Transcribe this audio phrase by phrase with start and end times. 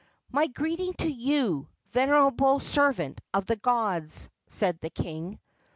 [0.31, 5.39] "My greeting to you, venerable servant of the gods!" said the king.